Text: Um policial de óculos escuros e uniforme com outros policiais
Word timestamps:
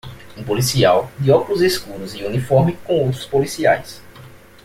Um 0.35 0.43
policial 0.43 1.11
de 1.19 1.29
óculos 1.31 1.61
escuros 1.61 2.15
e 2.15 2.23
uniforme 2.23 2.75
com 2.85 3.03
outros 3.05 3.27
policiais 3.27 4.01